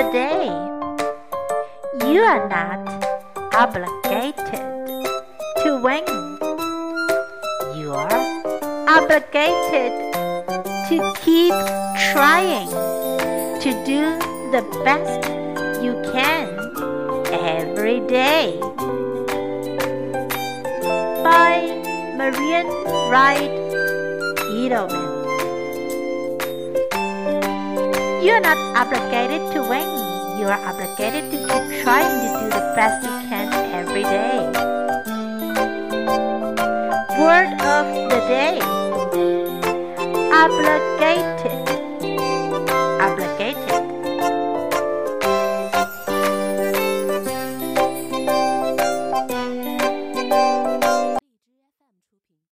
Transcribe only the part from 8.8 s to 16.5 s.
obligated to keep trying to do the best you can